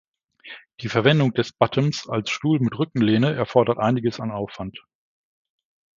Die 0.79 0.89
Verwendung 0.89 1.31
des 1.35 1.51
Bottoms 1.53 2.09
als 2.09 2.31
Stuhl 2.31 2.59
mit 2.59 2.75
Rückenlehne 2.79 3.35
erfordert 3.35 3.77
einiges 3.77 4.19
an 4.19 4.31
Aufwand. 4.31 4.83